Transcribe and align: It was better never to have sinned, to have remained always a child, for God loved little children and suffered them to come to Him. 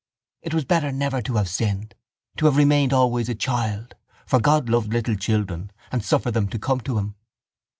It 0.41 0.55
was 0.55 0.65
better 0.65 0.91
never 0.91 1.21
to 1.21 1.35
have 1.35 1.47
sinned, 1.47 1.93
to 2.37 2.47
have 2.47 2.57
remained 2.57 2.91
always 2.91 3.29
a 3.29 3.35
child, 3.35 3.93
for 4.25 4.39
God 4.39 4.67
loved 4.67 4.89
little 4.91 5.13
children 5.15 5.69
and 5.91 6.03
suffered 6.03 6.31
them 6.33 6.47
to 6.47 6.57
come 6.57 6.79
to 6.81 6.97
Him. 6.97 7.13